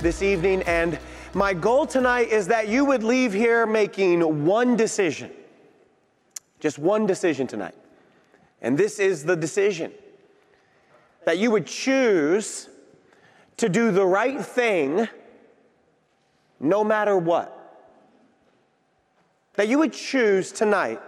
[0.00, 0.98] this evening, and
[1.34, 5.30] my goal tonight is that you would leave here making one decision.
[6.58, 7.74] Just one decision tonight.
[8.60, 9.92] And this is the decision
[11.24, 12.68] that you would choose
[13.58, 15.08] to do the right thing
[16.58, 17.56] no matter what.
[19.54, 21.00] That you would choose tonight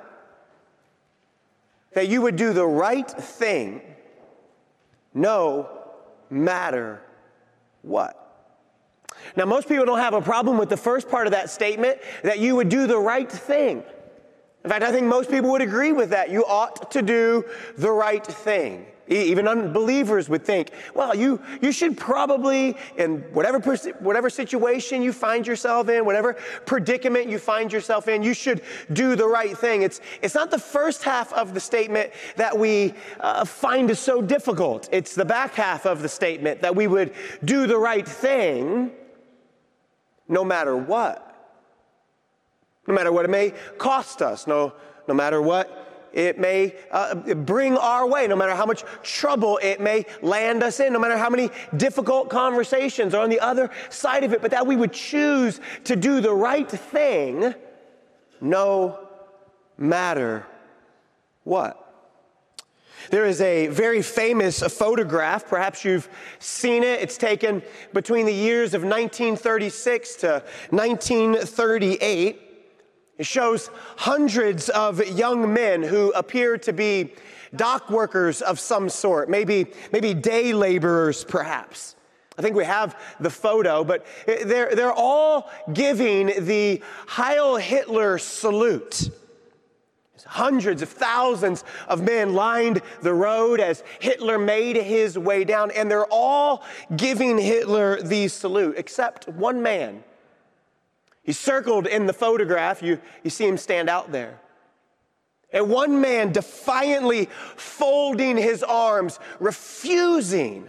[1.92, 3.82] that you would do the right thing
[5.14, 5.68] no
[6.30, 7.02] matter
[7.82, 8.18] what.
[9.36, 12.38] Now, most people don't have a problem with the first part of that statement that
[12.38, 13.82] you would do the right thing.
[14.64, 16.30] In fact, I think most people would agree with that.
[16.30, 17.44] You ought to do
[17.76, 18.86] the right thing.
[19.08, 23.58] Even unbelievers would think, well, you, you should probably, in whatever,
[23.98, 26.34] whatever situation you find yourself in, whatever
[26.66, 29.82] predicament you find yourself in, you should do the right thing.
[29.82, 34.22] It's, it's not the first half of the statement that we uh, find is so
[34.22, 37.12] difficult, it's the back half of the statement that we would
[37.44, 38.92] do the right thing
[40.28, 41.28] no matter what.
[42.86, 44.72] No matter what it may cost us, no,
[45.06, 49.80] no matter what it may uh, bring our way, no matter how much trouble it
[49.80, 54.24] may land us in, no matter how many difficult conversations are on the other side
[54.24, 57.54] of it, but that we would choose to do the right thing
[58.40, 58.98] no
[59.78, 60.46] matter
[61.44, 61.81] what.
[63.10, 65.46] There is a very famous photograph.
[65.46, 66.08] Perhaps you've
[66.38, 67.00] seen it.
[67.00, 72.40] It's taken between the years of 1936 to 1938.
[73.18, 77.12] It shows hundreds of young men who appear to be
[77.54, 81.96] dock workers of some sort, maybe, maybe day laborers, perhaps.
[82.38, 89.10] I think we have the photo, but they're, they're all giving the Heil Hitler salute.
[90.32, 95.90] Hundreds of thousands of men lined the road as Hitler made his way down, and
[95.90, 96.64] they're all
[96.96, 100.02] giving Hitler the salute, except one man.
[101.22, 102.82] He's circled in the photograph.
[102.82, 104.40] You, you see him stand out there.
[105.52, 110.66] And one man defiantly folding his arms, refusing,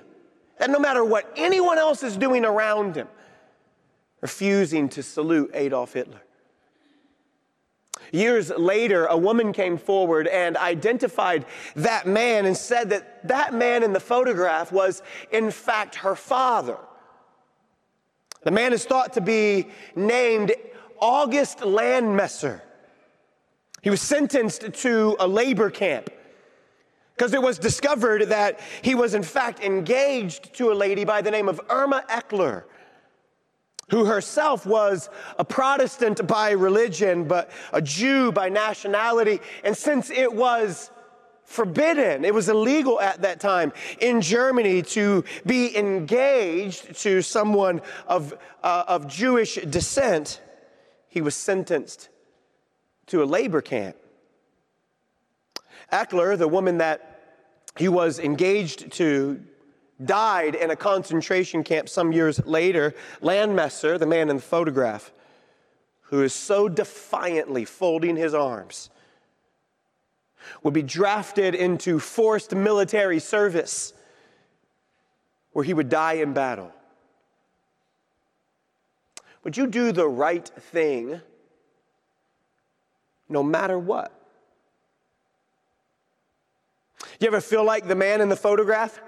[0.58, 3.08] that no matter what anyone else is doing around him,
[4.20, 6.22] refusing to salute Adolf Hitler.
[8.14, 13.82] Years later, a woman came forward and identified that man and said that that man
[13.82, 15.02] in the photograph was,
[15.32, 16.78] in fact, her father.
[18.44, 20.52] The man is thought to be named
[21.00, 22.62] August Landmesser.
[23.82, 26.12] He was sentenced to a labor camp
[27.16, 31.32] because it was discovered that he was, in fact, engaged to a lady by the
[31.32, 32.66] name of Irma Eckler
[33.94, 39.40] who herself was a Protestant by religion, but a Jew by nationality.
[39.64, 40.90] And since it was
[41.44, 48.34] forbidden, it was illegal at that time in Germany to be engaged to someone of,
[48.64, 50.42] uh, of Jewish descent,
[51.08, 52.10] he was sentenced
[53.06, 53.96] to a labor camp.
[55.92, 57.20] Eckler, the woman that
[57.78, 59.40] he was engaged to,
[60.04, 62.94] died in a concentration camp some years later.
[63.22, 65.12] Landmesser, the man in the photograph,
[66.04, 68.90] who is so defiantly folding his arms,
[70.62, 73.94] would be drafted into forced military service
[75.54, 76.72] where he would die in battle.
[79.44, 81.22] Would you do the right thing
[83.30, 84.12] no matter what?
[87.20, 89.00] You ever feel like the man in the photograph?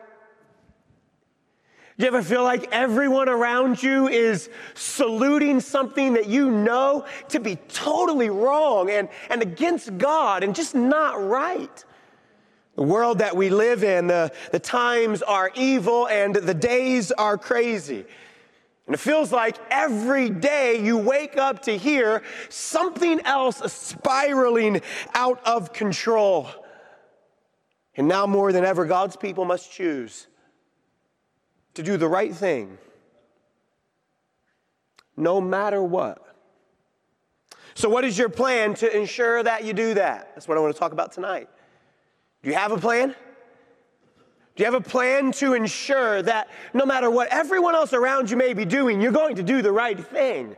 [1.97, 7.39] Do you ever feel like everyone around you is saluting something that you know to
[7.39, 11.85] be totally wrong and, and against God and just not right?
[12.75, 17.37] The world that we live in, the, the times are evil and the days are
[17.37, 18.03] crazy.
[18.87, 24.81] And it feels like every day you wake up to hear something else spiraling
[25.13, 26.49] out of control.
[27.95, 30.27] And now more than ever, God's people must choose
[31.75, 32.77] to do the right thing
[35.17, 36.21] no matter what.
[37.73, 40.31] So, what is your plan to ensure that you do that?
[40.33, 41.49] That's what I want to talk about tonight.
[42.41, 43.09] Do you have a plan?
[44.55, 48.37] Do you have a plan to ensure that no matter what everyone else around you
[48.37, 50.55] may be doing, you're going to do the right thing?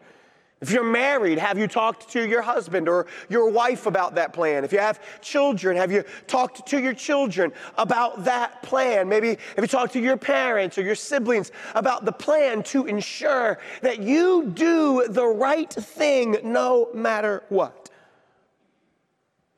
[0.60, 4.64] If you're married, have you talked to your husband or your wife about that plan?
[4.64, 9.08] If you have children, have you talked to your children about that plan?
[9.08, 13.60] Maybe have you talked to your parents or your siblings about the plan to ensure
[13.82, 17.92] that you do the right thing no matter what?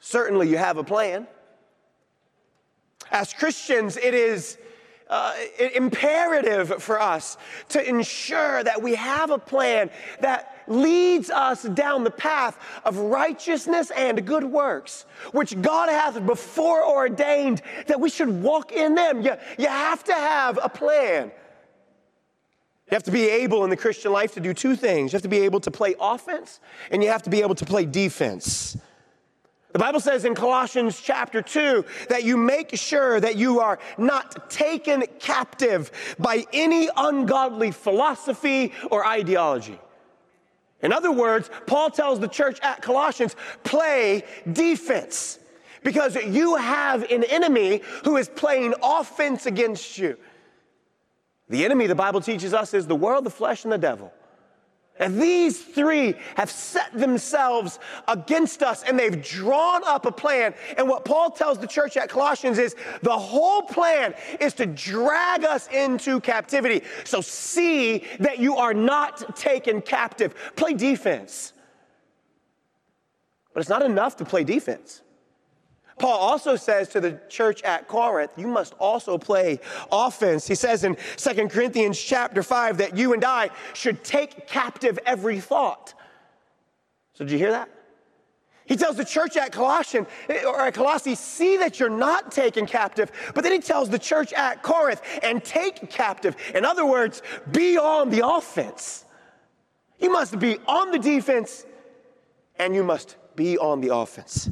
[0.02, 1.28] Certainly, you have a plan.
[3.12, 4.58] As Christians, it is
[5.10, 5.34] uh,
[5.76, 7.38] imperative for us
[7.70, 9.90] to ensure that we have a plan
[10.22, 16.88] that leads us down the path of righteousness and good works, which God hath before
[16.88, 19.22] ordained that we should walk in them.
[19.22, 21.32] You, you have to have a plan.
[22.90, 25.12] You have to be able in the Christian life to do two things.
[25.12, 26.60] You have to be able to play offense
[26.92, 28.78] and you have to be able to play defense.
[29.72, 34.50] The Bible says in Colossians chapter 2 that you make sure that you are not
[34.50, 39.80] taken captive by any ungodly philosophy or ideology.
[40.82, 45.38] In other words, Paul tells the church at Colossians, play defense
[45.84, 50.18] because you have an enemy who is playing offense against you.
[51.50, 54.14] The enemy, the Bible teaches us, is the world, the flesh, and the devil.
[55.00, 57.80] And these three have set themselves
[58.10, 60.54] against us and they've drawn up a plan.
[60.78, 65.46] And what Paul tells the church at Colossians is the whole plan is to drag
[65.46, 66.84] us into captivity.
[67.06, 70.36] So see that you are not taken captive.
[70.58, 71.54] Play defense.
[73.54, 75.02] But it's not enough to play defense.
[76.00, 79.60] Paul also says to the church at Corinth, you must also play
[79.92, 80.48] offense.
[80.48, 85.40] He says in 2 Corinthians chapter 5 that you and I should take captive every
[85.40, 85.94] thought.
[87.14, 87.70] So did you hear that?
[88.66, 90.06] He tells the church at Colossian
[90.46, 93.12] or at Colossae, see that you're not taken captive.
[93.34, 96.36] But then he tells the church at Corinth, and take captive.
[96.54, 99.06] In other words, be on the offense.
[100.00, 101.66] You must be on the defense
[102.58, 104.50] and you must be on the offense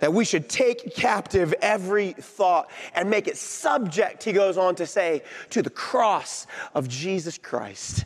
[0.00, 4.86] that we should take captive every thought and make it subject, he goes on to
[4.86, 8.04] say, to the cross of Jesus Christ.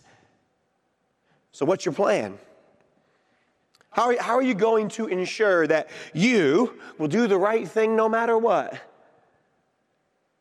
[1.52, 2.38] So, what's your plan?
[3.90, 7.94] How are, how are you going to ensure that you will do the right thing
[7.94, 8.76] no matter what?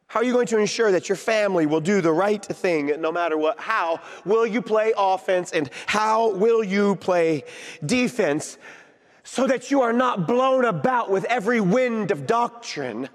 [0.07, 3.11] How are you going to ensure that your family will do the right thing no
[3.11, 3.59] matter what?
[3.59, 7.43] How will you play offense and how will you play
[7.83, 8.57] defense?
[9.23, 13.09] So that you are not blown about with every wind of doctrine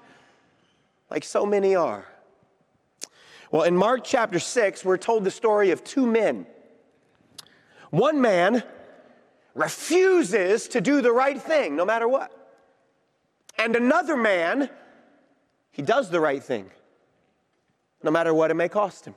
[1.10, 2.06] like so many are.
[3.50, 6.46] Well, in Mark chapter 6, we're told the story of two men.
[7.90, 8.62] One man
[9.54, 12.30] refuses to do the right thing no matter what.
[13.58, 14.70] And another man,
[15.70, 16.70] he does the right thing
[18.02, 19.14] no matter what it may cost him.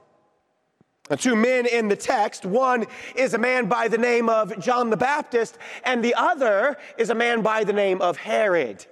[1.18, 2.86] Two men in the text one
[3.16, 7.16] is a man by the name of John the Baptist, and the other is a
[7.16, 8.86] man by the name of Herod.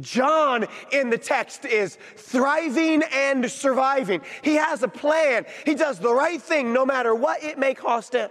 [0.00, 4.22] John in the text is thriving and surviving.
[4.42, 5.44] He has a plan.
[5.64, 8.30] He does the right thing no matter what it may cost him.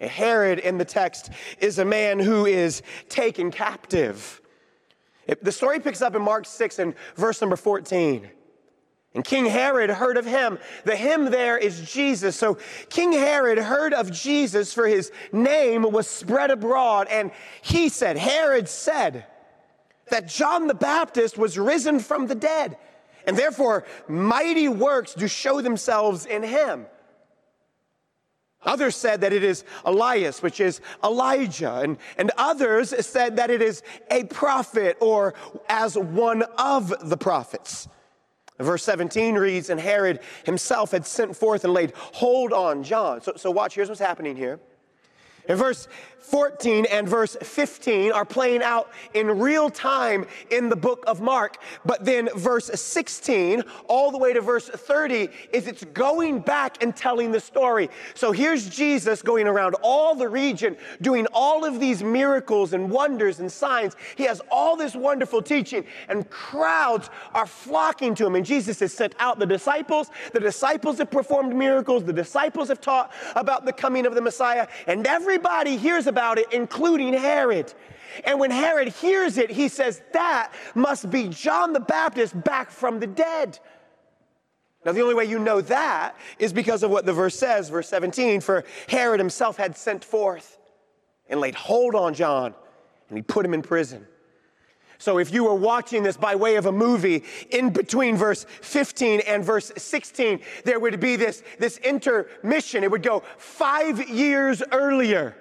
[0.00, 4.42] Herod in the text is a man who is taken captive.
[5.42, 8.30] The story picks up in Mark 6 and verse number 14.
[9.14, 10.58] And King Herod heard of him.
[10.84, 12.36] The him there is Jesus.
[12.36, 12.58] So
[12.90, 17.06] King Herod heard of Jesus, for his name was spread abroad.
[17.10, 17.30] And
[17.62, 19.24] he said, Herod said,
[20.10, 22.76] that John the Baptist was risen from the dead,
[23.26, 26.86] and therefore mighty works do show themselves in him.
[28.62, 33.62] Others said that it is Elias, which is Elijah, and, and others said that it
[33.62, 35.34] is a prophet or
[35.68, 37.88] as one of the prophets.
[38.58, 43.20] Verse 17 reads, And Herod himself had sent forth and laid hold on John.
[43.20, 44.60] So, so watch, here's what's happening here.
[45.48, 45.88] In verse
[46.26, 51.58] 14 and verse 15 are playing out in real time in the book of Mark.
[51.84, 56.96] But then verse 16 all the way to verse 30 is it's going back and
[56.96, 57.88] telling the story.
[58.14, 63.38] So here's Jesus going around all the region doing all of these miracles and wonders
[63.38, 63.94] and signs.
[64.16, 68.34] He has all this wonderful teaching and crowds are flocking to him.
[68.34, 70.10] And Jesus has sent out the disciples.
[70.32, 72.02] The disciples have performed miracles.
[72.02, 74.66] The disciples have taught about the coming of the Messiah.
[74.88, 75.04] And
[75.36, 77.72] everybody hears about it, including Herod.
[78.24, 83.00] And when Herod hears it, he says, That must be John the Baptist back from
[83.00, 83.58] the dead.
[84.86, 87.88] Now, the only way you know that is because of what the verse says, verse
[87.88, 90.58] 17 For Herod himself had sent forth
[91.28, 92.54] and laid hold on John,
[93.10, 94.06] and he put him in prison.
[94.98, 99.20] So if you were watching this by way of a movie, in between verse 15
[99.20, 102.84] and verse 16, there would be this, this intermission.
[102.84, 105.36] It would go five years earlier.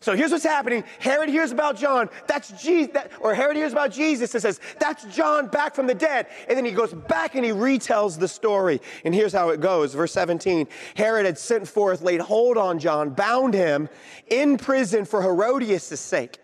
[0.00, 0.84] So here's what's happening.
[1.00, 2.08] Herod hears about John.
[2.28, 2.92] That's Jesus.
[2.94, 6.28] That, or Herod hears about Jesus and says, That's John back from the dead.
[6.48, 8.80] And then he goes back and he retells the story.
[9.04, 9.94] And here's how it goes.
[9.94, 13.88] Verse 17 Herod had sent forth, laid hold on John, bound him
[14.28, 16.38] in prison for Herodias' sake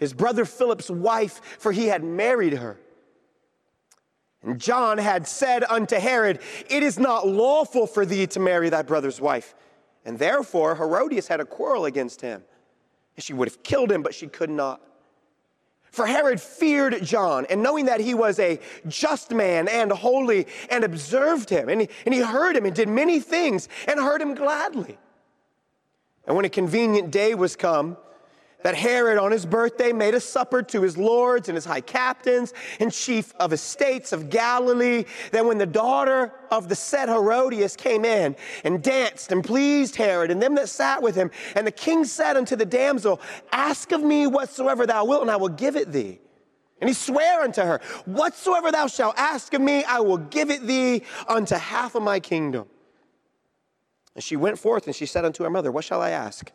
[0.00, 2.78] his brother Philip's wife, for he had married her.
[4.42, 6.40] And John had said unto Herod,
[6.70, 9.54] It is not lawful for thee to marry thy brother's wife.
[10.06, 12.42] And therefore Herodias had a quarrel against him.
[13.14, 14.80] And she would have killed him, but she could not.
[15.90, 20.82] For Herod feared John, and knowing that he was a just man and holy, and
[20.82, 24.34] observed him, and he, and he heard him and did many things, and heard him
[24.34, 24.96] gladly.
[26.26, 27.98] And when a convenient day was come,
[28.62, 32.52] that Herod on his birthday made a supper to his lords and his high captains
[32.78, 35.04] and chief of estates of Galilee.
[35.32, 40.30] Then when the daughter of the said Herodias came in and danced and pleased Herod
[40.30, 43.20] and them that sat with him, and the king said unto the damsel,
[43.52, 46.18] Ask of me whatsoever thou wilt, and I will give it thee.
[46.80, 50.66] And he sware unto her, Whatsoever thou shalt ask of me, I will give it
[50.66, 52.66] thee unto half of my kingdom.
[54.14, 56.50] And she went forth and she said unto her mother, What shall I ask?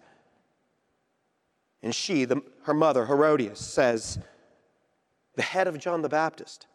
[1.86, 4.18] And she, the, her mother, Herodias, says,
[5.36, 6.66] The head of John the Baptist.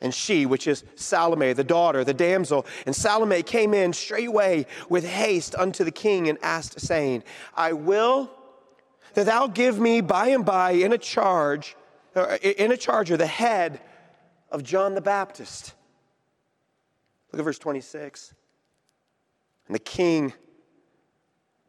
[0.00, 5.06] And she, which is Salome, the daughter, the damsel, and Salome came in straightway with
[5.06, 7.22] haste unto the king and asked, saying,
[7.54, 8.32] I will
[9.14, 11.76] that thou give me by and by in a charge,
[12.42, 13.80] in a charger, the head
[14.50, 15.74] of John the Baptist.
[17.30, 18.34] Look at verse 26.
[19.68, 20.32] And the king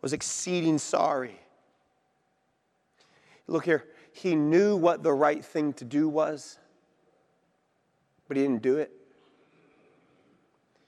[0.03, 1.39] was exceeding sorry.
[3.47, 6.59] Look here, he knew what the right thing to do was,
[8.27, 8.91] but he didn't do it.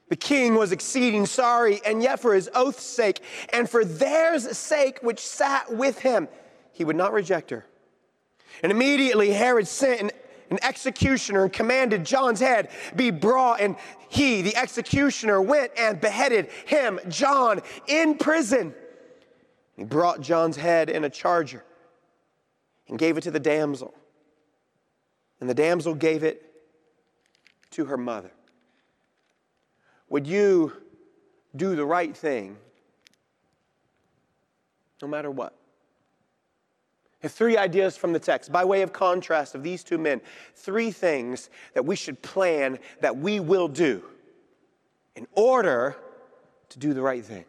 [0.09, 3.21] The king was exceeding sorry, and yet for his oath's sake,
[3.53, 6.27] and for theirs sake which sat with him,
[6.73, 7.65] he would not reject her.
[8.63, 10.11] And immediately Herod sent an,
[10.49, 13.77] an executioner and commanded John's head be brought, and
[14.09, 18.73] he, the executioner, went and beheaded him, John, in prison.
[19.75, 21.63] He brought John's head in a charger
[22.87, 23.93] and gave it to the damsel.
[25.39, 26.53] And the damsel gave it
[27.71, 28.31] to her mother.
[30.09, 30.71] Would you
[31.55, 32.57] do the right thing
[35.01, 35.53] no matter what?
[37.21, 40.21] Have three ideas from the text by way of contrast of these two men.
[40.53, 44.03] Three things that we should plan that we will do
[45.15, 45.97] in order
[46.69, 47.45] to do the right thing.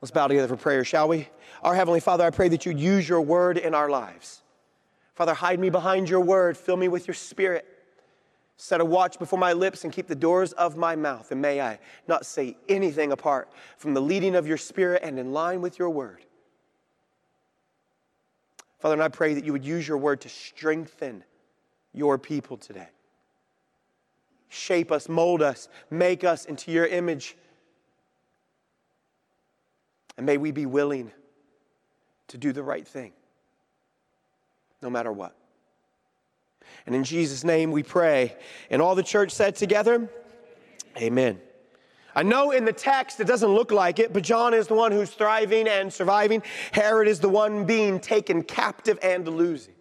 [0.00, 1.28] Let's bow together for prayer, shall we?
[1.62, 4.42] Our Heavenly Father, I pray that you'd use your word in our lives.
[5.14, 7.66] Father, hide me behind your word, fill me with your spirit.
[8.56, 11.30] Set a watch before my lips and keep the doors of my mouth.
[11.30, 15.32] And may I not say anything apart from the leading of your spirit and in
[15.32, 16.24] line with your word.
[18.78, 21.24] Father, and I pray that you would use your word to strengthen
[21.92, 22.88] your people today.
[24.48, 27.36] Shape us, mold us, make us into your image.
[30.20, 31.10] And may we be willing
[32.28, 33.12] to do the right thing,
[34.82, 35.34] no matter what.
[36.84, 38.36] And in Jesus' name we pray.
[38.68, 40.10] And all the church said together,
[40.98, 41.40] Amen.
[42.14, 44.92] I know in the text it doesn't look like it, but John is the one
[44.92, 46.42] who's thriving and surviving.
[46.72, 49.72] Herod is the one being taken captive and losing.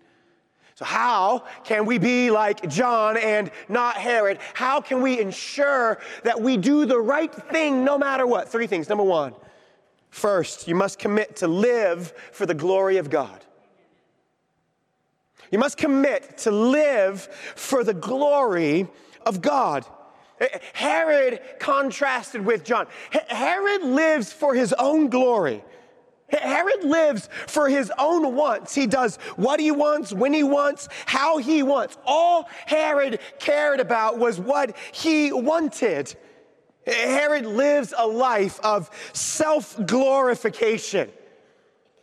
[0.76, 4.40] So, how can we be like John and not Herod?
[4.54, 8.48] How can we ensure that we do the right thing no matter what?
[8.48, 8.88] Three things.
[8.88, 9.34] Number one,
[10.10, 13.46] First, you must commit to live for the glory of God.
[15.52, 17.22] You must commit to live
[17.56, 18.88] for the glory
[19.26, 19.86] of God.
[20.40, 22.88] Eh, eh, Herod contrasted with John.
[23.28, 25.64] Herod lives for his own glory.
[26.32, 28.76] Herod lives for his own wants.
[28.76, 31.98] He does what he wants, when he wants, how he wants.
[32.06, 36.16] All Herod cared about was what he wanted.
[36.94, 41.10] Herod lives a life of self glorification.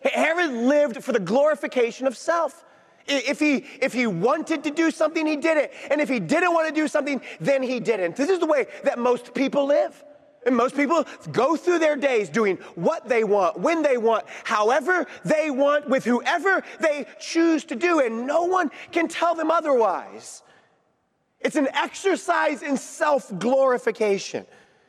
[0.02, 2.64] Herod lived for the glorification of self.
[3.08, 5.72] If he, if he wanted to do something, he did it.
[5.90, 8.16] And if he didn't want to do something, then he didn't.
[8.16, 10.02] This is the way that most people live.
[10.44, 15.06] And most people go through their days doing what they want, when they want, however
[15.24, 20.44] they want, with whoever they choose to do, and no one can tell them otherwise.
[21.40, 24.46] It's an exercise in self glorification.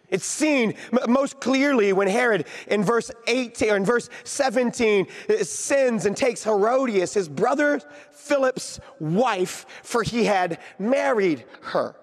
[0.10, 0.76] It's seen
[1.08, 6.44] most clearly when Herod in verse 18 or in verse 17 uh, sins and takes
[6.44, 11.96] Herodias, his brother Philip's wife, for he had married her.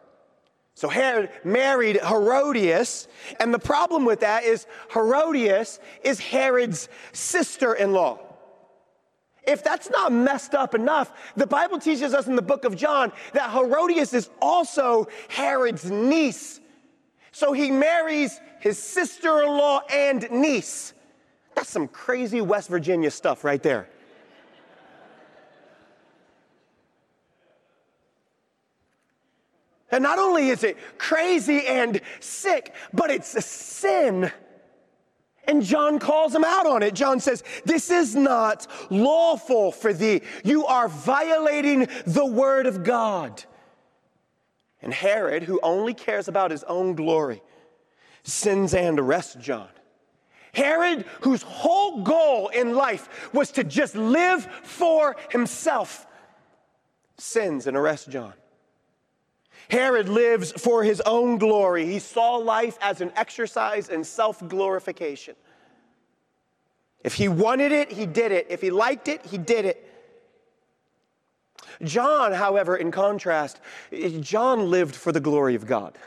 [0.75, 3.09] So Herod married Herodias,
[3.41, 8.19] and the problem with that is Herodias is Herod's sister in law.
[9.47, 13.13] If that's not messed up enough, the Bible teaches us in the book of John
[13.35, 16.61] that Herodias is also Herod's niece.
[17.35, 20.95] So he marries his sister in law and niece.
[21.57, 23.89] That's some crazy West Virginia stuff right there.
[29.91, 34.31] And not only is it crazy and sick, but it's a sin.
[35.49, 36.95] And John calls him out on it.
[36.95, 40.23] John says, This is not lawful for thee.
[40.45, 43.43] You are violating the word of God.
[44.85, 47.43] And Herod, who only cares about his own glory,
[48.23, 49.69] sins and arrests John.
[50.53, 56.07] Herod, whose whole goal in life was to just live for himself,
[57.17, 58.35] sins and arrests John.
[59.71, 61.87] Herod lives for his own glory.
[61.87, 65.35] He saw life as an exercise in self glorification.
[67.03, 68.49] If he wanted it, he did it.
[68.51, 69.94] If he liked it, he did it.
[71.83, 73.61] John, however, in contrast,
[74.21, 75.99] John lived for the glory of God.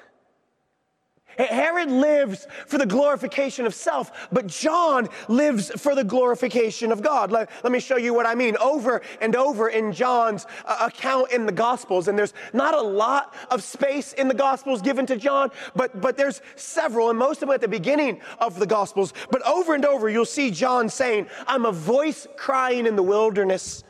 [1.38, 7.32] Herod lives for the glorification of self, but John lives for the glorification of God.
[7.32, 8.58] Let, let me show you what I mean.
[8.58, 13.36] Over and over in John's uh, account in the Gospels, and there's not a lot
[13.52, 17.50] of space in the Gospels given to John, but, but there's several, and most of
[17.50, 19.14] them at the beginning of the Gospels.
[19.30, 23.84] But over and over, you'll see John saying, I'm a voice crying in the wilderness,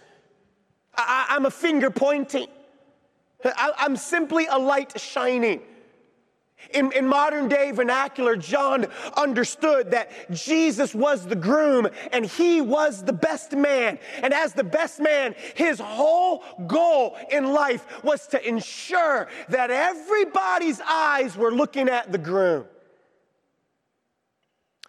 [0.97, 2.47] I, am a finger pointing,
[3.43, 5.61] I, I'm simply a light shining.
[6.73, 13.03] In, in, modern day vernacular, John understood that Jesus was the groom and he was
[13.03, 13.99] the best man.
[14.23, 20.81] And as the best man, his whole goal in life was to ensure that everybody's
[20.81, 22.65] eyes were looking at the groom.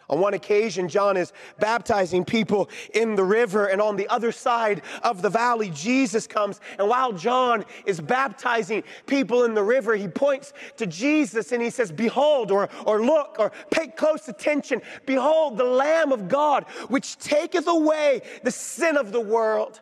[0.08, 4.80] On one occasion, John is baptizing people in the river, and on the other side
[5.02, 6.60] of the valley, Jesus comes.
[6.78, 11.68] And while John is baptizing people in the river, he points to Jesus and he
[11.68, 14.80] says, Behold, or, or look, or pay close attention.
[15.04, 19.80] Behold, the Lamb of God, which taketh away the sin of the world.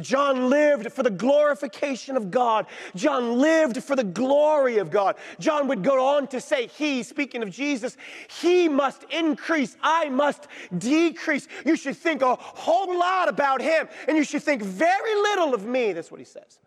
[0.00, 2.66] John lived for the glorification of God.
[2.94, 5.16] John lived for the glory of God.
[5.38, 7.96] John would go on to say, He, speaking of Jesus,
[8.40, 11.48] He must increase, I must decrease.
[11.64, 15.64] You should think a whole lot about Him, and you should think very little of
[15.64, 15.92] me.
[15.92, 16.60] That's what he says.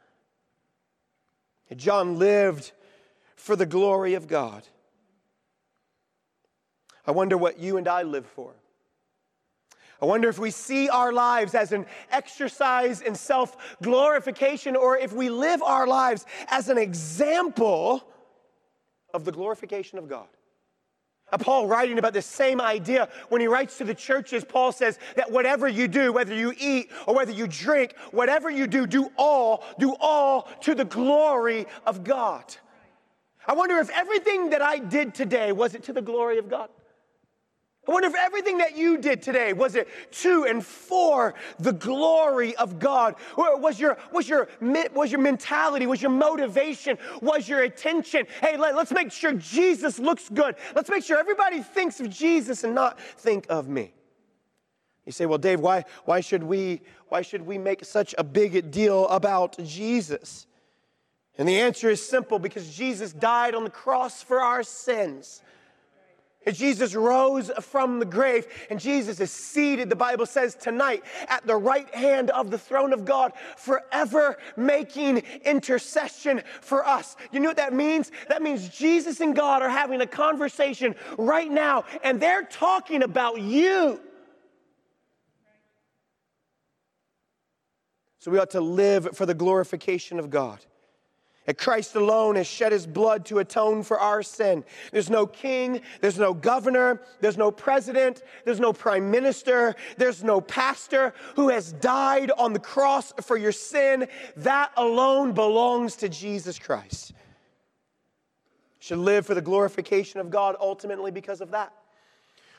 [1.76, 2.72] John lived
[3.36, 4.64] for the glory of God.
[7.06, 8.54] I wonder what you and I live for.
[10.02, 15.12] I wonder if we see our lives as an exercise in self glorification or if
[15.12, 18.04] we live our lives as an example
[19.14, 20.28] of the glorification of God.
[21.32, 24.98] Uh, Paul, writing about the same idea, when he writes to the churches, Paul says
[25.16, 29.12] that whatever you do, whether you eat or whether you drink, whatever you do, do
[29.16, 32.56] all, do all to the glory of God.
[33.46, 36.70] I wonder if everything that I did today was it to the glory of God?
[37.90, 42.56] I wonder if everything that you did today was it to and for the glory
[42.58, 43.16] of God?
[43.36, 44.48] Or was your was your
[44.94, 48.28] was your mentality, was your motivation, was your attention?
[48.42, 50.56] Hey, let, us make sure Jesus looks good.
[50.76, 53.92] Let's make sure everybody thinks of Jesus and not think of me.
[55.08, 58.70] You say, well, Dave, why why should we why should we make such a big
[58.70, 60.46] deal about Jesus?
[61.40, 65.42] And the answer is simple because Jesus died on the cross for our sins.
[66.48, 71.56] Jesus rose from the grave and Jesus is seated, the Bible says tonight, at the
[71.56, 77.18] right hand of the throne of God, forever making intercession for us.
[77.32, 78.12] You know what that means?
[78.30, 83.42] That means Jesus and God are having a conversation right now and they're talking about
[83.42, 84.00] you.
[88.20, 90.60] So we ought to live for the glorification of God.
[91.50, 94.64] That Christ alone has shed his blood to atone for our sin.
[94.92, 100.42] There's no king, there's no governor, there's no president, there's no prime minister, there's no
[100.42, 104.08] pastor who has died on the cross for your sin.
[104.38, 107.14] That alone belongs to Jesus Christ.
[107.14, 111.74] We should live for the glorification of God ultimately because of that.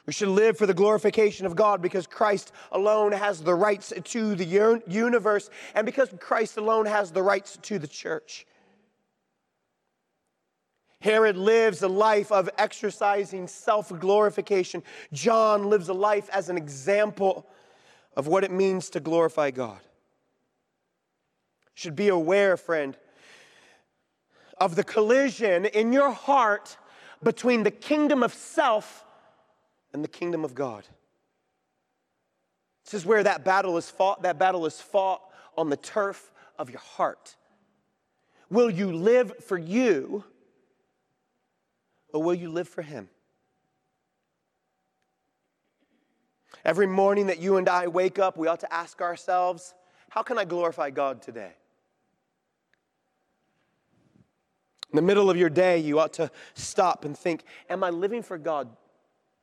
[0.04, 4.34] We should live for the glorification of God because Christ alone has the rights to
[4.34, 8.46] the universe and because Christ alone has the rights to the church.
[11.00, 14.82] Herod lives a life of exercising self glorification.
[15.12, 17.46] John lives a life as an example
[18.16, 19.80] of what it means to glorify God.
[21.74, 22.96] Should be aware, friend,
[24.58, 26.76] of the collision in your heart
[27.22, 29.04] between the kingdom of self
[29.94, 30.86] and the kingdom of God.
[32.84, 34.22] This is where that battle is fought.
[34.22, 35.22] That battle is fought
[35.56, 37.36] on the turf of your heart.
[38.50, 40.24] Will you live for you?
[42.12, 43.08] Or will you live for Him?
[46.64, 49.74] Every morning that you and I wake up, we ought to ask ourselves,
[50.10, 51.52] how can I glorify God today?
[54.92, 58.22] In the middle of your day, you ought to stop and think, Am I living
[58.22, 58.68] for God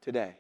[0.02, 0.36] today?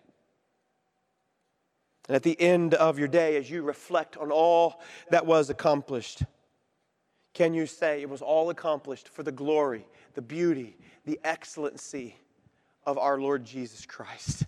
[2.08, 6.24] And at the end of your day, as you reflect on all that was accomplished,
[7.34, 9.86] can you say it was all accomplished for the glory,
[10.17, 10.75] the beauty,
[11.06, 12.15] the excellency
[12.88, 14.47] of our Lord Jesus Christ?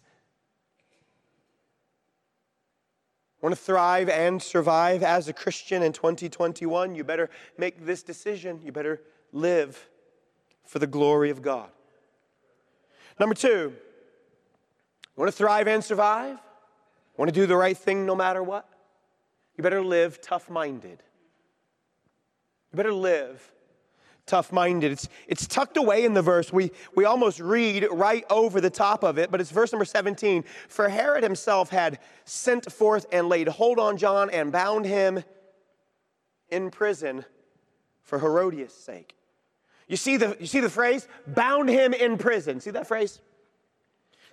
[3.40, 6.96] Want to thrive and survive as a Christian in 2021?
[6.96, 8.60] You better make this decision.
[8.66, 9.00] You better
[9.32, 9.88] live
[10.66, 11.70] for the glory of God.
[13.20, 13.72] Number two,
[15.16, 16.40] want to thrive and survive?
[17.16, 18.68] Want to do the right thing no matter what?
[19.56, 21.04] You better live tough minded.
[22.72, 23.52] You better live
[24.30, 24.92] tough minded.
[24.92, 26.54] It's, it's tucked away in the verse.
[26.54, 30.46] We, we almost read right over the top of it, but it's verse number 17.
[30.68, 35.24] For Herod himself had sent forth and laid hold on John and bound him
[36.50, 37.26] in prison
[38.02, 39.16] for Herodias' sake.
[39.88, 41.08] You see the, you see the phrase?
[41.26, 42.60] Bound him in prison.
[42.60, 43.20] See that phrase?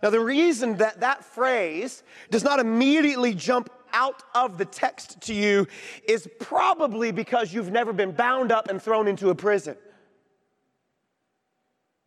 [0.02, 5.34] Now, the reason that that phrase does not immediately jump out of the text to
[5.34, 5.66] you
[6.06, 9.76] is probably because you've never been bound up and thrown into a prison.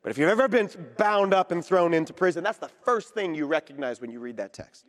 [0.01, 3.35] But if you've ever been bound up and thrown into prison, that's the first thing
[3.35, 4.85] you recognize when you read that text.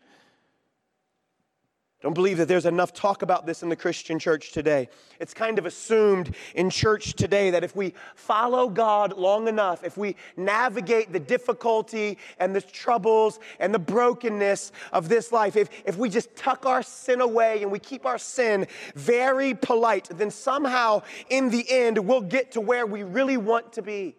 [2.03, 4.89] Don't believe that there's enough talk about this in the Christian church today.
[5.19, 9.99] It's kind of assumed in church today that if we follow God long enough, if
[9.99, 15.99] we navigate the difficulty and the troubles and the brokenness of this life, if, if
[15.99, 21.03] we just tuck our sin away and we keep our sin very polite, then somehow
[21.29, 24.17] in the end we'll get to where we really want to be.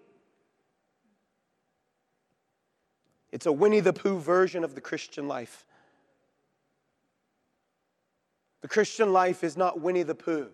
[3.31, 5.65] It's a Winnie the Pooh version of the Christian life.
[8.61, 10.49] The Christian life is not Winnie the Pooh.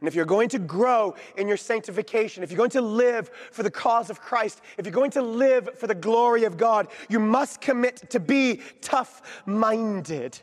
[0.00, 3.62] And if you're going to grow in your sanctification, if you're going to live for
[3.62, 7.20] the cause of Christ, if you're going to live for the glory of God, you
[7.20, 10.40] must commit to be tough minded.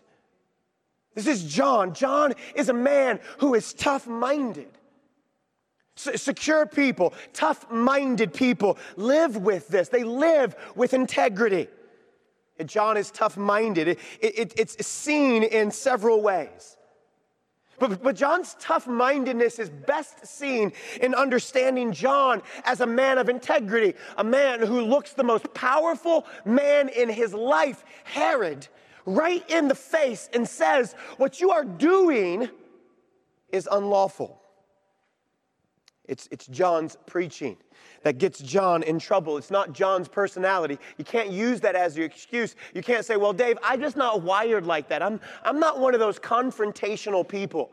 [1.14, 1.94] This is John.
[1.94, 4.79] John is a man who is tough minded.
[6.00, 11.68] Secure people, tough minded people live with this, they live with integrity.
[12.58, 13.88] And John is tough minded.
[13.88, 16.78] It, it, it's seen in several ways.
[17.80, 23.30] But, but John's tough mindedness is best seen in understanding John as a man of
[23.30, 28.68] integrity, a man who looks the most powerful man in his life, Herod,
[29.06, 32.50] right in the face and says, What you are doing
[33.50, 34.42] is unlawful.
[36.10, 37.56] It's, it's John's preaching
[38.04, 39.38] that gets John in trouble.
[39.38, 40.80] It's not John's personality.
[40.98, 42.56] You can't use that as your excuse.
[42.74, 45.04] You can't say, well, Dave, I'm just not wired like that.
[45.04, 47.72] I'm, I'm not one of those confrontational people.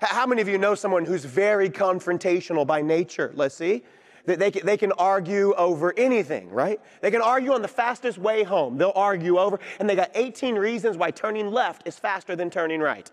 [0.00, 3.32] How many of you know someone who's very confrontational by nature?
[3.34, 3.82] Let's see.
[4.26, 6.80] They can, they can argue over anything, right?
[7.02, 8.78] They can argue on the fastest way home.
[8.78, 12.80] They'll argue over, and they got 18 reasons why turning left is faster than turning
[12.80, 13.10] right.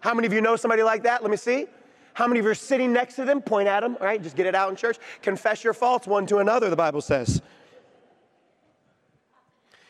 [0.00, 1.22] How many of you know somebody like that?
[1.22, 1.66] Let me see.
[2.16, 3.42] How many of you are sitting next to them?
[3.42, 4.22] Point at them, all right?
[4.22, 4.96] Just get it out in church.
[5.20, 7.42] Confess your faults one to another, the Bible says.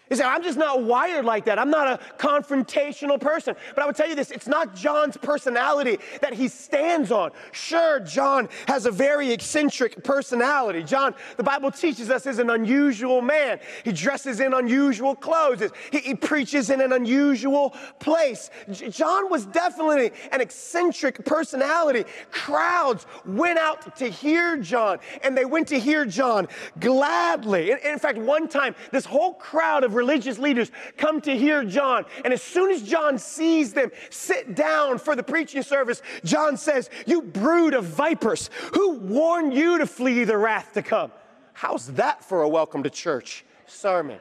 [0.09, 1.59] He said, I'm just not wired like that.
[1.59, 3.57] I'm not a confrontational person.
[3.75, 7.33] But I would tell you this it's not John's personality that he stands on.
[7.51, 10.85] Sure, John has a very eccentric personality.
[10.85, 13.59] John, the Bible teaches us, is an unusual man.
[13.85, 18.51] He dresses in unusual clothes, he, he preaches in an unusual place.
[18.71, 22.05] J- John was definitely an eccentric personality.
[22.31, 26.47] Crowds went out to hear John, and they went to hear John
[26.79, 27.73] gladly.
[27.73, 32.05] In, in fact, one time, this whole crowd of religious leaders come to hear John.
[32.25, 36.91] And as soon as John sees them sit down for the preaching service, John says,
[37.07, 41.11] You brood of vipers, who warned you to flee the wrath to come?
[41.55, 44.21] How's that for a welcome to church sermon?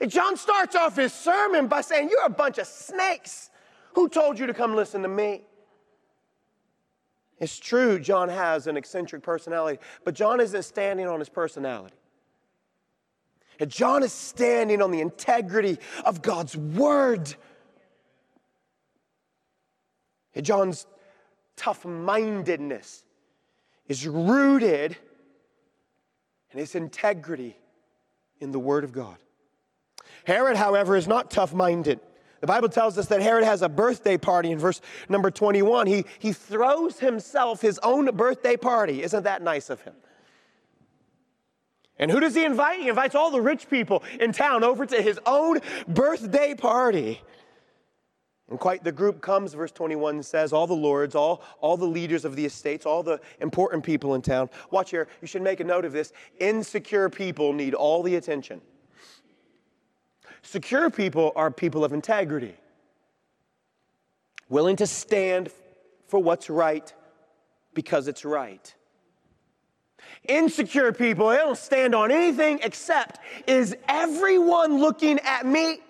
[0.00, 3.50] And John starts off his sermon by saying, You're a bunch of snakes.
[3.94, 5.42] Who told you to come listen to me?
[7.40, 11.94] It's true, John has an eccentric personality, but John isn't standing on his personality.
[13.60, 17.34] And John is standing on the integrity of God's word.
[20.34, 20.86] And John's
[21.56, 23.04] tough mindedness
[23.88, 24.96] is rooted
[26.52, 27.56] in his integrity
[28.40, 29.16] in the word of God.
[30.24, 32.00] Herod, however, is not tough minded.
[32.40, 35.88] The Bible tells us that Herod has a birthday party in verse number 21.
[35.88, 39.02] He, he throws himself his own birthday party.
[39.02, 39.94] Isn't that nice of him?
[41.98, 42.80] And who does he invite?
[42.80, 47.20] He invites all the rich people in town over to his own birthday party.
[48.48, 52.24] And quite the group comes, verse 21 says, all the lords, all, all the leaders
[52.24, 54.48] of the estates, all the important people in town.
[54.70, 56.12] Watch here, you should make a note of this.
[56.38, 58.60] Insecure people need all the attention.
[60.42, 62.54] Secure people are people of integrity,
[64.48, 65.50] willing to stand
[66.06, 66.94] for what's right
[67.74, 68.74] because it's right.
[70.28, 75.80] Insecure people, they don't stand on anything except is everyone looking at me?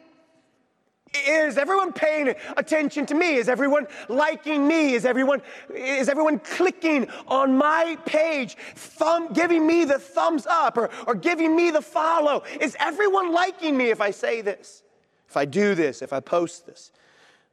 [1.26, 3.34] Is everyone paying attention to me?
[3.34, 4.94] Is everyone liking me?
[4.94, 5.42] Is everyone
[5.74, 11.56] is everyone clicking on my page, thumb, giving me the thumbs up or, or giving
[11.56, 12.42] me the follow?
[12.60, 14.82] Is everyone liking me if I say this?
[15.28, 16.92] If I do this, if I post this?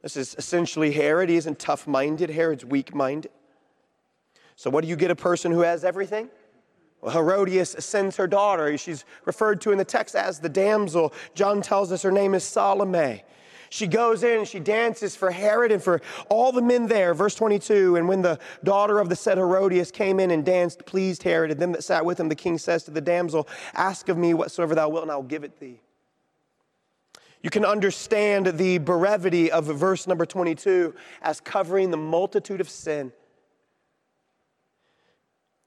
[0.02, 1.28] This is essentially Herod.
[1.30, 2.30] He isn't tough-minded.
[2.30, 3.30] Herod's weak-minded.
[4.54, 6.28] So what do you get a person who has everything?
[7.10, 8.76] Herodias sends her daughter.
[8.78, 11.12] She's referred to in the text as the damsel.
[11.34, 13.22] John tells us her name is Salome.
[13.70, 17.14] She goes in and she dances for Herod and for all the men there.
[17.14, 21.22] Verse 22 And when the daughter of the said Herodias came in and danced, pleased
[21.22, 24.16] Herod, and them that sat with him, the king says to the damsel, Ask of
[24.16, 25.80] me whatsoever thou wilt, and I will give it thee.
[27.42, 33.12] You can understand the brevity of verse number 22 as covering the multitude of sin.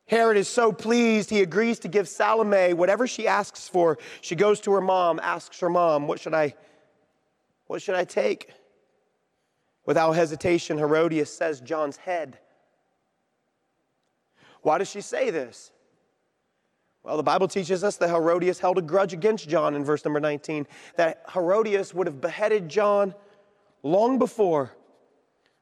[0.10, 4.00] Herod is so pleased, he agrees to give Salome whatever she asks for.
[4.22, 6.56] She goes to her mom, asks her mom, What should I
[7.68, 8.52] what should I take?
[9.86, 12.40] Without hesitation, Herodias says John's head.
[14.64, 15.72] Why does she say this?
[17.04, 20.20] Well, the Bible teaches us that Herodias held a grudge against John in verse number
[20.20, 23.14] 19, that Herodias would have beheaded John
[23.84, 24.72] long before,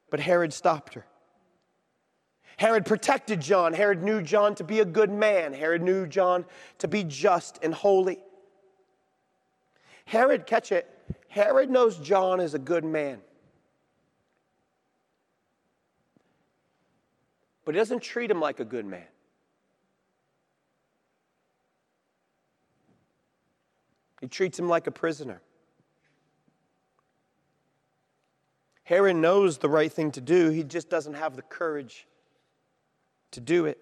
[0.10, 1.06] but Herod stopped her.
[2.58, 3.72] Herod protected John.
[3.72, 5.54] Herod knew John to be a good man.
[5.54, 6.44] Herod knew John
[6.80, 8.20] to be just and holy.
[10.06, 10.90] Herod, catch it,
[11.28, 13.20] Herod knows John is a good man.
[17.64, 19.06] But he doesn't treat him like a good man.
[24.22, 25.42] He treats him like a prisoner.
[28.84, 32.08] Herod knows the right thing to do, he just doesn't have the courage
[33.32, 33.80] to do it.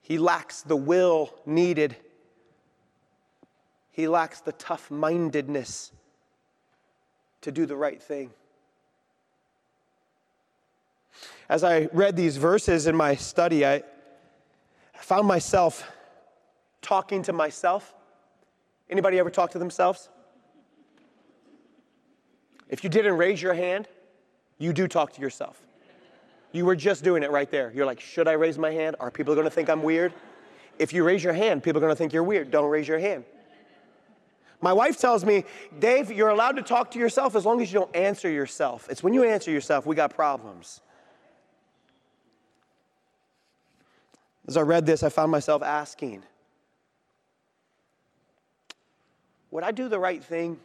[0.00, 1.96] He lacks the will needed
[3.98, 5.90] he lacks the tough mindedness
[7.40, 8.30] to do the right thing.
[11.48, 13.82] As I read these verses in my study, I
[15.00, 15.82] found myself
[16.80, 17.92] talking to myself.
[18.88, 20.10] Anybody ever talk to themselves?
[22.68, 23.88] If you didn't raise your hand,
[24.58, 25.60] you do talk to yourself.
[26.52, 27.72] You were just doing it right there.
[27.74, 28.96] You're like, should I raise my hand?
[29.00, 30.12] Are people to think I'm weird?
[30.78, 32.50] If you raise your hand, people are to think you're weird.
[32.50, 33.24] Don't raise your hand.
[34.60, 35.44] My wife tells me,
[35.78, 38.88] Dave, you're allowed to talk to yourself as long as you don't answer yourself.
[38.90, 40.80] It's when you answer yourself, we got problems.
[44.48, 46.22] As I read this, I found myself asking,
[49.50, 50.58] would I do the right thing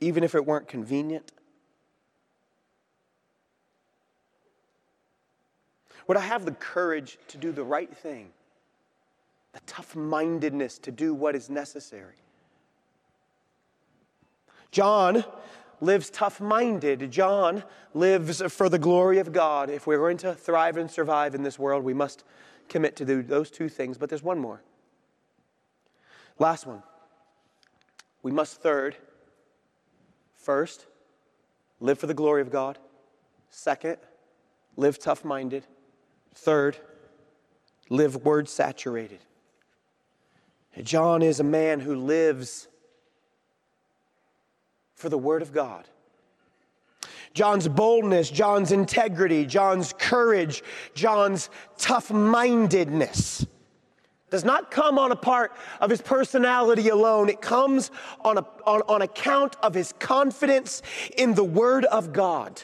[0.00, 1.32] even if it weren't convenient?
[6.08, 8.32] Would I have the courage to do the right thing
[9.52, 12.14] the tough mindedness to do what is necessary.
[14.70, 15.24] John
[15.80, 17.10] lives tough minded.
[17.10, 19.70] John lives for the glory of God.
[19.70, 22.24] If we're going to thrive and survive in this world, we must
[22.68, 23.96] commit to do those two things.
[23.96, 24.62] But there's one more.
[26.38, 26.82] Last one.
[28.22, 28.96] We must third,
[30.36, 30.86] first,
[31.80, 32.78] live for the glory of God.
[33.48, 33.96] Second,
[34.76, 35.66] live tough minded.
[36.40, 36.76] Third,
[37.90, 39.18] live word saturated.
[40.84, 42.68] John is a man who lives
[44.94, 45.88] for the Word of God.
[47.34, 50.62] John's boldness, John's integrity, John's courage,
[50.94, 53.44] John's tough mindedness
[54.30, 57.28] does not come on a part of his personality alone.
[57.28, 60.82] It comes on, a, on, on account of his confidence
[61.16, 62.62] in the Word of God.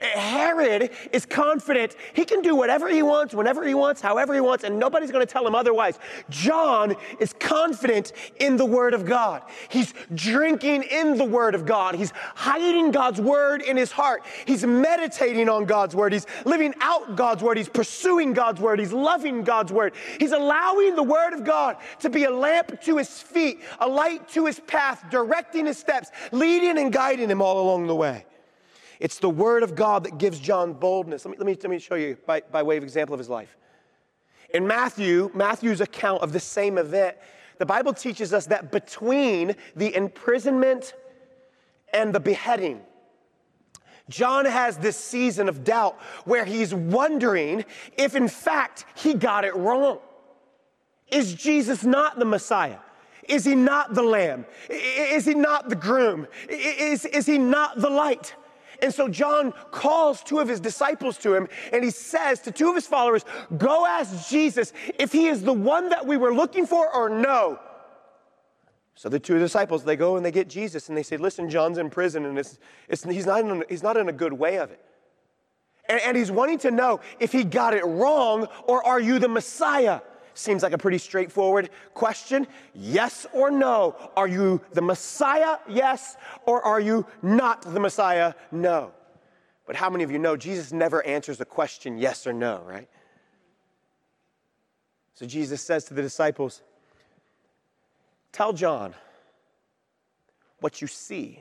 [0.00, 4.64] Herod is confident he can do whatever he wants, whenever he wants, however he wants,
[4.64, 5.98] and nobody's going to tell him otherwise.
[6.30, 9.42] John is confident in the Word of God.
[9.68, 11.94] He's drinking in the Word of God.
[11.94, 14.24] He's hiding God's Word in his heart.
[14.46, 16.12] He's meditating on God's Word.
[16.12, 17.56] He's living out God's Word.
[17.56, 18.78] He's pursuing God's Word.
[18.78, 19.94] He's loving God's Word.
[20.18, 24.28] He's allowing the Word of God to be a lamp to his feet, a light
[24.30, 28.24] to his path, directing his steps, leading and guiding him all along the way.
[29.00, 31.24] It's the word of God that gives John boldness.
[31.24, 33.28] Let me, let me, let me show you by, by way of example of his
[33.28, 33.56] life.
[34.54, 37.16] In Matthew, Matthew's account of the same event,
[37.58, 40.94] the Bible teaches us that between the imprisonment
[41.92, 42.80] and the beheading,
[44.08, 47.64] John has this season of doubt where he's wondering
[47.98, 49.98] if, in fact, he got it wrong.
[51.08, 52.78] Is Jesus not the Messiah?
[53.28, 54.46] Is he not the Lamb?
[54.68, 56.28] Is he not the groom?
[56.48, 58.34] Is, is he not the light?
[58.82, 62.68] And so John calls two of his disciples to him and he says to two
[62.68, 63.24] of his followers,
[63.56, 67.58] Go ask Jesus if he is the one that we were looking for or no.
[68.94, 71.78] So the two disciples, they go and they get Jesus and they say, Listen, John's
[71.78, 72.58] in prison and it's,
[72.88, 74.80] it's, he's, not in, he's not in a good way of it.
[75.88, 79.28] And, and he's wanting to know if he got it wrong or are you the
[79.28, 80.00] Messiah?
[80.36, 82.46] Seems like a pretty straightforward question.
[82.74, 83.96] Yes or no?
[84.16, 85.56] Are you the Messiah?
[85.66, 86.18] Yes.
[86.44, 88.34] Or are you not the Messiah?
[88.52, 88.92] No.
[89.66, 92.86] But how many of you know Jesus never answers the question yes or no, right?
[95.14, 96.60] So Jesus says to the disciples,
[98.30, 98.94] Tell John
[100.60, 101.40] what you see.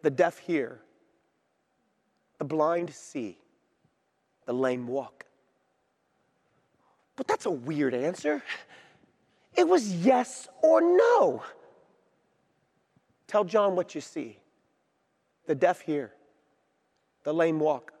[0.00, 0.80] The deaf hear,
[2.38, 3.36] the blind see,
[4.46, 5.26] the lame walk.
[7.18, 8.42] But that's a weird answer.
[9.56, 11.42] It was yes or no.
[13.26, 14.38] Tell John what you see.
[15.46, 16.12] The deaf hear,
[17.24, 17.92] the lame walk,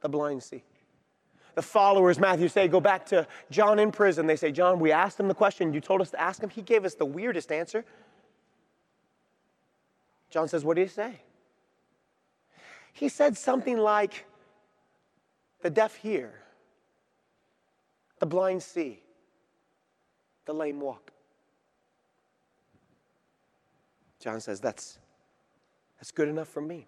[0.00, 0.62] the blind see.
[1.54, 4.26] The followers, Matthew say, go back to John in prison.
[4.26, 5.74] They say, John, we asked him the question.
[5.74, 6.48] You told us to ask him.
[6.48, 7.84] He gave us the weirdest answer.
[10.30, 11.20] John says, What did he say?
[12.94, 14.24] He said something like,
[15.60, 16.41] The deaf hear,
[18.22, 19.02] the blind see,
[20.44, 21.10] the lame walk.
[24.20, 25.00] John says, That's,
[25.98, 26.86] that's good enough for me.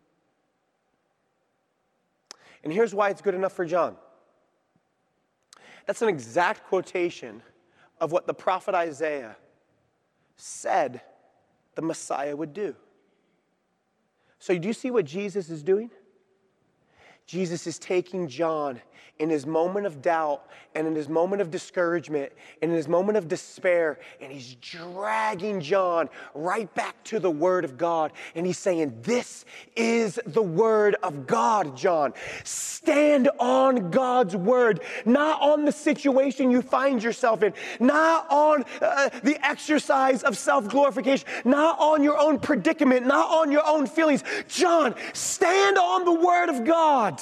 [2.63, 3.97] And here's why it's good enough for John.
[5.87, 7.43] That's an exact quotation
[8.01, 9.37] of what the prophet Isaiah
[10.37, 11.01] said
[11.75, 12.77] the Messiah would do.
[14.39, 15.91] So, do you see what Jesus is doing?
[17.27, 18.81] Jesus is taking John
[19.19, 23.17] in his moment of doubt and in his moment of discouragement and in his moment
[23.17, 28.13] of despair, and he's dragging John right back to the Word of God.
[28.35, 29.45] And he's saying, This
[29.77, 32.13] is the Word of God, John.
[32.43, 39.11] Stand on God's Word, not on the situation you find yourself in, not on uh,
[39.23, 44.25] the exercise of self glorification, not on your own predicament, not on your own feelings.
[44.49, 47.14] John, stand on the Word of God.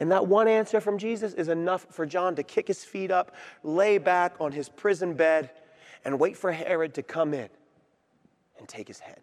[0.00, 3.34] And that one answer from Jesus is enough for John to kick his feet up,
[3.62, 5.50] lay back on his prison bed,
[6.04, 7.48] and wait for Herod to come in
[8.58, 9.20] and take his head.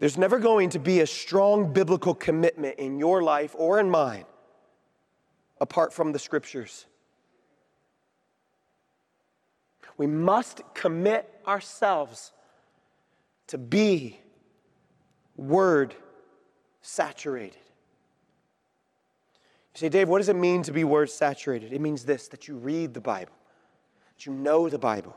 [0.00, 4.24] There's never going to be a strong biblical commitment in your life or in mine
[5.60, 6.86] apart from the scriptures.
[9.96, 12.32] We must commit ourselves
[13.48, 14.20] to be
[15.36, 15.96] word
[16.88, 17.60] saturated.
[19.74, 21.72] You say, Dave, what does it mean to be word saturated?
[21.72, 23.34] It means this that you read the Bible,
[24.16, 25.14] that you know the Bible,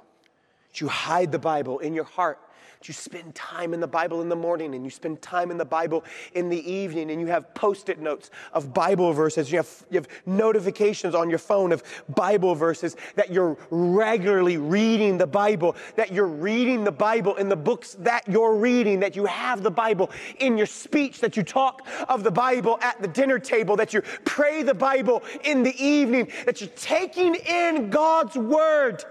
[0.67, 2.39] that you hide the Bible in your heart
[2.87, 5.65] you spend time in the Bible in the morning and you spend time in the
[5.65, 9.51] Bible in the evening and you have post it notes of Bible verses.
[9.51, 15.17] You have, you have notifications on your phone of Bible verses that you're regularly reading
[15.17, 19.25] the Bible, that you're reading the Bible in the books that you're reading, that you
[19.25, 23.39] have the Bible in your speech, that you talk of the Bible at the dinner
[23.39, 29.03] table, that you pray the Bible in the evening, that you're taking in God's Word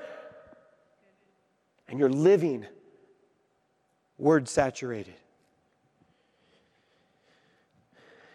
[1.90, 2.66] and you're living
[4.20, 5.14] word saturated.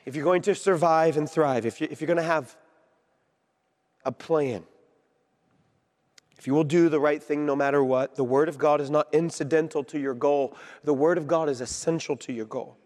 [0.05, 2.55] If you're going to survive and thrive, if, you, if you're going to have
[4.03, 4.63] a plan,
[6.37, 8.91] if you will do the right thing no matter what, the Word of God is
[8.91, 10.55] not incidental to your goal.
[10.83, 12.77] The Word of God is essential to your goal.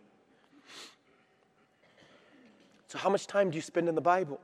[2.88, 4.40] So, how much time do you spend in the Bible?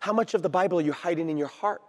[0.00, 1.82] How much of the Bible are you hiding in your heart?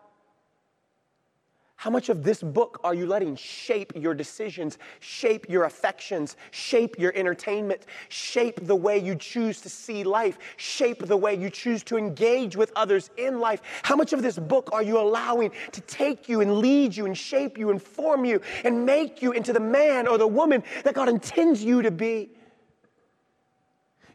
[1.76, 6.97] How much of this book are you letting shape your decisions, shape your affections, shape
[6.97, 11.84] your entertainment, shape the way you choose to see life, shape the way you choose
[11.84, 13.61] to engage with others in life?
[13.84, 17.17] How much of this book are you allowing to take you and lead you and
[17.17, 20.93] shape you and form you and make you into the man or the woman that
[20.93, 22.30] God intends you to be?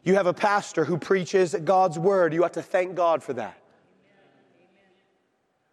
[0.03, 2.33] You have a pastor who preaches God's word.
[2.33, 3.61] You ought to thank God for that.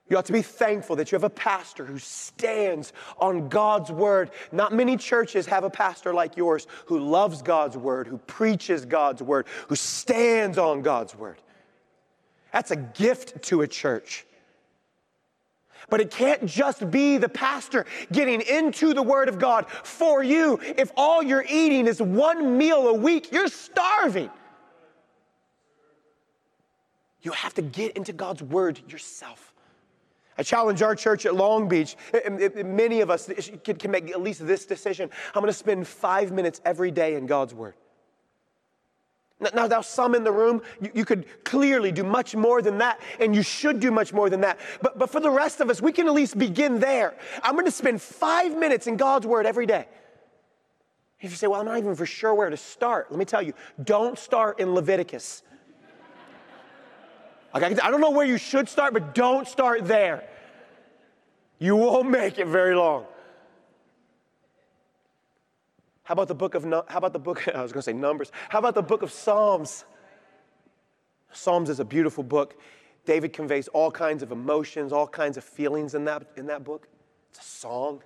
[0.08, 4.30] You ought to be thankful that you have a pastor who stands on God's word.
[4.52, 9.22] Not many churches have a pastor like yours who loves God's word, who preaches God's
[9.22, 11.38] word, who stands on God's word.
[12.52, 14.24] That's a gift to a church.
[15.88, 20.58] But it can't just be the pastor getting into the Word of God for you.
[20.62, 24.30] If all you're eating is one meal a week, you're starving.
[27.22, 29.52] You have to get into God's Word yourself.
[30.38, 31.96] I challenge our church at Long Beach.
[32.64, 33.30] Many of us
[33.64, 35.10] can make at least this decision.
[35.34, 37.74] I'm going to spend five minutes every day in God's Word.
[39.38, 43.00] Now, now, some in the room, you, you, could clearly do much more than that,
[43.20, 44.58] and you should do much more than that.
[44.80, 47.14] But, but for the rest of us, we can at least begin there.
[47.42, 49.86] I'm going to spend five minutes in God's Word every day.
[51.20, 53.42] If you say, Well, I'm not even for sure where to start, let me tell
[53.42, 55.42] you don't start in Leviticus.
[57.56, 60.28] Okay, I don't know where you should start, but don't start there.
[61.58, 63.06] You won't make it very long.
[66.02, 68.30] How about the book of how about the book I was going to say numbers.
[68.50, 69.84] How about the book of Psalms?
[71.32, 72.60] Psalms is a beautiful book.
[73.06, 76.88] David conveys all kinds of emotions, all kinds of feelings in that in that book.
[77.30, 78.02] It's a song.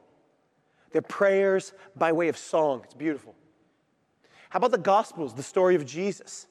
[0.93, 2.83] They're prayers by way of song.
[2.85, 3.35] It's beautiful.
[4.51, 6.47] How about the Gospels, the story of Jesus?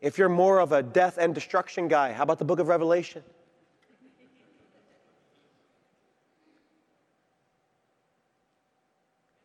[0.00, 3.22] If you're more of a death and destruction guy, how about the book of Revelation?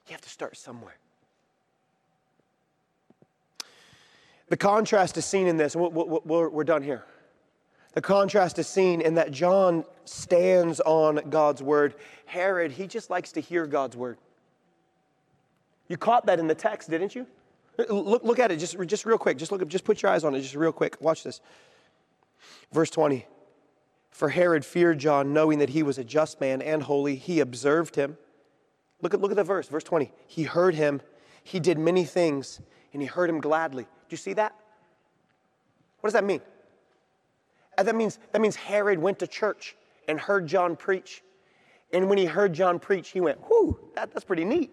[0.07, 0.97] You have to start somewhere.
[4.49, 7.05] The contrast is seen in this, we're done here.
[7.93, 11.95] The contrast is seen in that John stands on God's word.
[12.25, 14.17] Herod, he just likes to hear God's word.
[15.87, 17.25] You caught that in the text, didn't you?
[17.77, 19.37] Look, look at it just, just real quick.
[19.37, 20.97] Just look, just put your eyes on it just real quick.
[20.99, 21.41] Watch this.
[22.71, 23.25] Verse 20.
[24.11, 27.15] For Herod feared John, knowing that he was a just man and holy.
[27.15, 28.17] He observed him
[29.01, 30.11] Look at, look at the verse, verse 20.
[30.27, 31.01] He heard him,
[31.43, 32.61] he did many things,
[32.93, 33.83] and he heard him gladly.
[33.83, 34.53] Do you see that?
[35.99, 36.41] What does that mean?
[37.77, 39.75] Uh, that means, that means Herod went to church
[40.07, 41.23] and heard John preach.
[41.93, 44.71] And when he heard John preach, he went, Whew, that, that's pretty neat.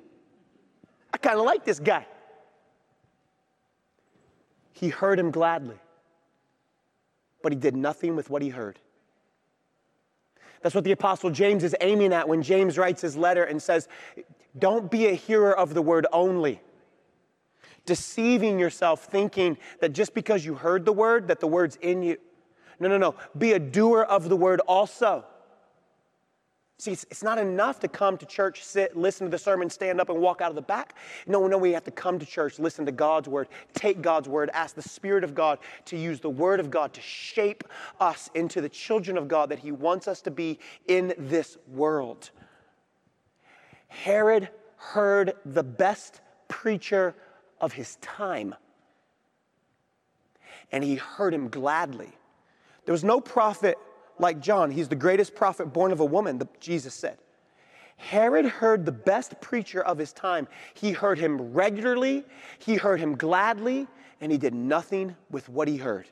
[1.13, 2.07] I kind of like this guy.
[4.79, 5.75] He heard him gladly,
[7.43, 8.79] but he did nothing with what he heard.
[10.63, 13.89] That's what the Apostle James is aiming at when James writes his letter and says,
[14.57, 16.61] Don't be a hearer of the word only,
[17.87, 22.17] deceiving yourself, thinking that just because you heard the word, that the word's in you.
[22.79, 23.17] No, no, no.
[23.37, 25.25] Be a doer of the word also.
[26.81, 30.01] See, it's, it's, not enough to come to church, sit, listen to the sermon, stand
[30.01, 30.95] up, and walk out of the back.
[31.27, 34.49] No, no, we have to come to church, listen to God's word, take God's word,
[34.55, 37.65] ask the Spirit of God to use the word of God to shape
[37.99, 42.31] us into the children of God that He wants us to be in this world.
[43.89, 47.15] Herod heard the best preacher
[47.61, 48.55] of his time,
[50.71, 52.13] and he heard him gladly.
[52.85, 53.77] There was no prophet
[54.19, 54.71] like John.
[54.71, 57.19] He's the greatest prophet born of a woman, Jesus said.
[57.97, 60.47] Herod heard the best preacher of his time.
[60.75, 62.25] He heard him regularly,
[62.59, 63.89] he heard him gladly,
[64.21, 66.09] and he did nothing with what he heard.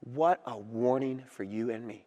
[0.00, 2.04] What a warning for you and me.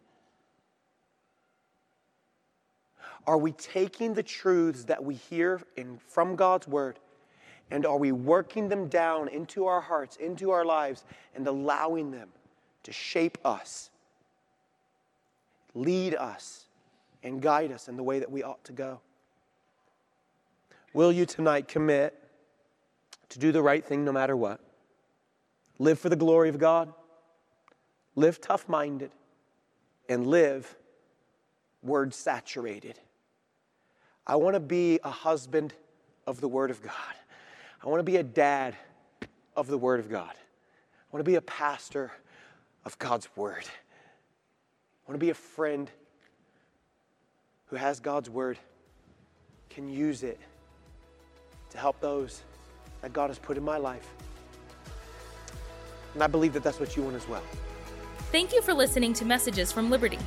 [3.26, 6.98] Are we taking the truths that we hear in, from God's word
[7.70, 11.04] and are we working them down into our hearts, into our lives,
[11.34, 12.28] and allowing them
[12.84, 13.90] to shape us
[15.78, 16.66] lead us
[17.22, 19.00] and guide us in the way that we ought to go.
[20.92, 22.14] Will you tonight commit
[23.28, 24.60] to do the right thing no matter what?
[25.78, 26.92] Live for the glory of God,
[28.16, 29.12] live tough minded,
[30.08, 30.76] and live
[31.82, 32.98] word saturated.
[34.26, 35.72] I want to be a husband
[36.26, 36.92] of the Word of God.
[37.82, 38.76] I want to be a dad
[39.56, 40.32] of the Word of God.
[40.32, 42.12] I want to be a pastor
[42.84, 43.64] of God's Word.
[45.08, 45.90] I want to be a friend
[47.68, 48.58] who has God's word,
[49.70, 50.38] can use it
[51.70, 52.42] to help those
[53.00, 54.06] that God has put in my life.
[56.12, 57.42] And I believe that that's what you want as well.
[58.32, 60.18] Thank you for listening to Messages from Liberty.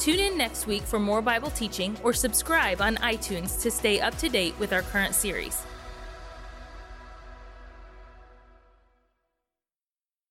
[0.00, 4.18] Tune in next week for more Bible teaching or subscribe on iTunes to stay up
[4.18, 5.62] to date with our current series.